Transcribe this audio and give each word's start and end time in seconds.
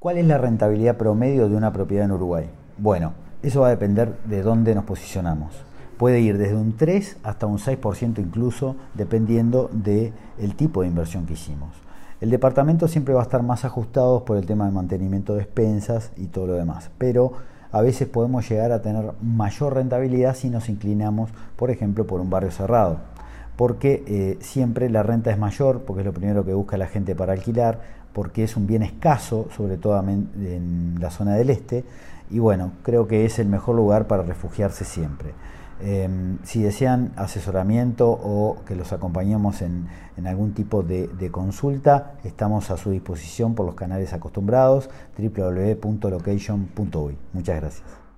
¿Cuál 0.00 0.16
es 0.16 0.24
la 0.24 0.38
rentabilidad 0.38 0.96
promedio 0.96 1.50
de 1.50 1.56
una 1.56 1.74
propiedad 1.74 2.06
en 2.06 2.12
Uruguay? 2.12 2.48
Bueno, 2.78 3.12
eso 3.42 3.60
va 3.60 3.66
a 3.66 3.70
depender 3.76 4.16
de 4.24 4.40
dónde 4.40 4.74
nos 4.74 4.84
posicionamos. 4.84 5.52
Puede 5.98 6.20
ir 6.20 6.38
desde 6.38 6.56
un 6.56 6.74
3 6.74 7.18
hasta 7.22 7.44
un 7.44 7.58
6% 7.58 8.18
incluso, 8.18 8.76
dependiendo 8.94 9.68
del 9.74 10.14
tipo 10.56 10.80
de 10.80 10.88
inversión 10.88 11.26
que 11.26 11.34
hicimos. 11.34 11.68
El 12.22 12.30
departamento 12.30 12.88
siempre 12.88 13.12
va 13.12 13.20
a 13.20 13.24
estar 13.24 13.42
más 13.42 13.66
ajustado 13.66 14.24
por 14.24 14.38
el 14.38 14.46
tema 14.46 14.64
de 14.64 14.72
mantenimiento 14.72 15.34
de 15.34 15.42
expensas 15.42 16.12
y 16.16 16.28
todo 16.28 16.46
lo 16.46 16.54
demás, 16.54 16.90
pero 16.96 17.34
a 17.70 17.82
veces 17.82 18.08
podemos 18.08 18.48
llegar 18.48 18.72
a 18.72 18.80
tener 18.80 19.12
mayor 19.20 19.74
rentabilidad 19.74 20.34
si 20.34 20.48
nos 20.48 20.70
inclinamos, 20.70 21.28
por 21.56 21.70
ejemplo, 21.70 22.06
por 22.06 22.22
un 22.22 22.30
barrio 22.30 22.52
cerrado 22.52 23.09
porque 23.60 24.02
eh, 24.06 24.38
siempre 24.40 24.88
la 24.88 25.02
renta 25.02 25.30
es 25.30 25.36
mayor, 25.36 25.82
porque 25.82 26.00
es 26.00 26.06
lo 26.06 26.14
primero 26.14 26.46
que 26.46 26.54
busca 26.54 26.78
la 26.78 26.86
gente 26.86 27.14
para 27.14 27.34
alquilar, 27.34 27.78
porque 28.14 28.42
es 28.42 28.56
un 28.56 28.66
bien 28.66 28.82
escaso, 28.82 29.48
sobre 29.54 29.76
todo 29.76 30.00
en 30.00 30.96
la 30.98 31.10
zona 31.10 31.34
del 31.34 31.50
este, 31.50 31.84
y 32.30 32.38
bueno, 32.38 32.72
creo 32.82 33.06
que 33.06 33.26
es 33.26 33.38
el 33.38 33.48
mejor 33.48 33.76
lugar 33.76 34.06
para 34.06 34.22
refugiarse 34.22 34.86
siempre. 34.86 35.34
Em, 35.82 36.38
si 36.42 36.62
desean 36.62 37.12
asesoramiento 37.16 38.08
o 38.08 38.62
que 38.64 38.74
los 38.74 38.94
acompañemos 38.94 39.60
en, 39.60 39.88
algún 40.26 40.54
tipo 40.54 40.82
de, 40.82 41.08
de, 41.08 41.30
consulta, 41.30 42.14
estamos 42.24 42.70
a 42.70 42.78
su 42.78 42.92
disposición 42.92 43.54
por 43.54 43.66
los 43.66 43.74
canales 43.74 44.14
acostumbrados 44.14 44.88
www.location.uy. 45.18 47.18
Muchas 47.34 47.60
gracias. 47.60 48.09